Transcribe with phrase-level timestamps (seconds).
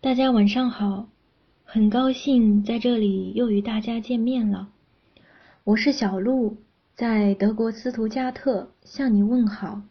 [0.00, 1.08] 大家晚上好，
[1.64, 4.68] 很高兴在这里又与大家见面了。
[5.64, 6.56] 我是小鹿，
[6.94, 9.82] 在德国斯图加特向你问好。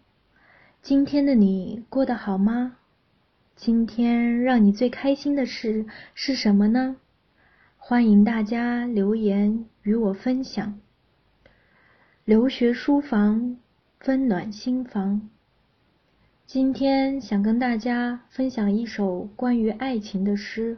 [0.81, 2.77] 今天的你过得好吗？
[3.57, 6.95] 今天让你最开心的事是什么呢？
[7.75, 10.79] 欢迎大家留言与我分享。
[12.23, 13.57] 留学书房，
[14.05, 15.29] 温暖心房。
[16.47, 20.77] 今天想跟大家分享一首关于爱情的诗，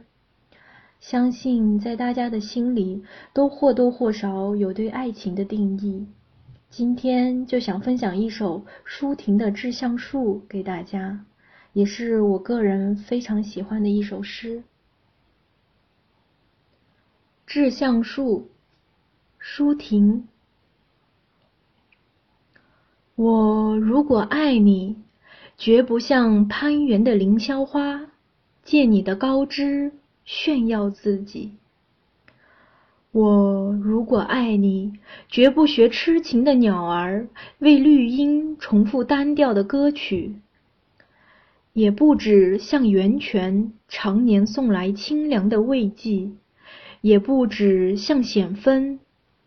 [0.98, 6.08] 相信在大家的心里都或多或少有对爱情的定义。
[6.70, 11.24] 今天就想分享一首舒婷的《致橡树》给大家，
[11.72, 14.58] 也是我个人非常喜欢的一首诗。
[17.46, 18.40] 《致橡树》，
[19.38, 20.26] 舒婷。
[23.14, 24.96] 我如果爱你。
[25.60, 28.06] 绝不像攀援的凌霄花，
[28.64, 29.92] 借你的高枝
[30.24, 31.52] 炫耀自己。
[33.12, 34.94] 我如果爱你，
[35.28, 40.36] 绝不学痴情的鸟儿，为绿荫重复单调的歌曲。
[41.74, 46.30] 也不止像源泉常年送来清凉的慰藉，
[47.02, 48.98] 也不止像险峰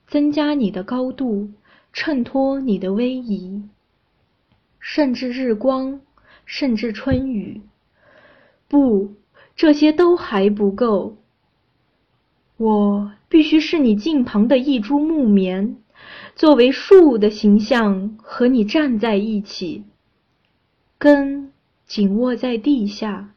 [0.06, 1.50] 增加你的高度，
[1.92, 3.64] 衬托你的威仪。
[4.86, 6.02] 甚至日光，
[6.46, 7.62] 甚至春雨，
[8.68, 9.14] 不，
[9.56, 11.16] 这些都还不够。
[12.58, 15.78] 我必须是你近旁的一株木棉，
[16.36, 19.86] 作为树的形象和你站在一起，
[20.98, 21.54] 根
[21.86, 23.34] 紧握在地下，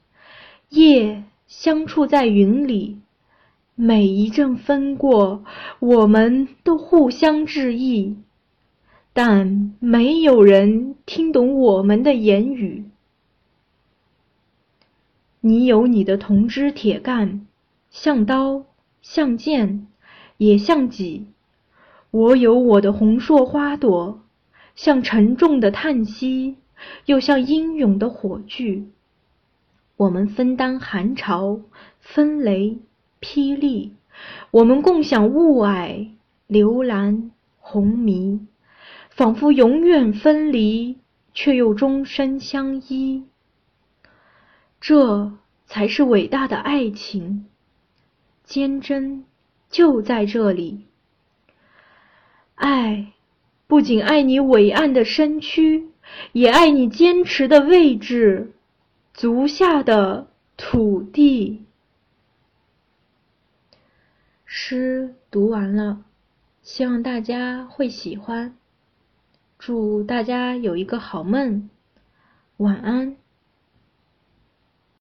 [0.70, 2.98] 叶相触在云里。
[3.76, 5.44] 每一阵风过，
[5.78, 8.16] 我们都互相致意。
[9.18, 12.84] 但没有人听懂我们的言语。
[15.40, 17.46] 你有你的铜枝铁干，
[17.88, 18.66] 像刀，
[19.00, 19.86] 像剑，
[20.36, 21.24] 也像戟；
[22.10, 24.20] 我有我的红硕花朵，
[24.74, 26.56] 像沉重的叹息，
[27.06, 28.84] 又像英勇的火炬。
[29.96, 31.62] 我们分担寒潮、
[32.00, 32.76] 风雷、
[33.22, 33.94] 霹雳，
[34.50, 36.08] 我们共享雾霭、
[36.46, 38.40] 流岚、红霓。
[39.16, 40.98] 仿佛永远分离，
[41.32, 43.24] 却又终身相依。
[44.78, 45.32] 这
[45.64, 47.46] 才是伟大的爱情，
[48.44, 49.24] 坚贞
[49.70, 50.84] 就在这里。
[52.56, 53.14] 爱
[53.66, 55.88] 不仅爱你伟岸的身躯，
[56.32, 58.52] 也爱你坚持的位置，
[59.14, 60.28] 足下的
[60.58, 61.64] 土地。
[64.44, 66.04] 诗读完了，
[66.62, 68.54] 希望大家会喜欢。
[69.58, 71.68] 祝大家有一个好梦，
[72.58, 73.16] 晚安。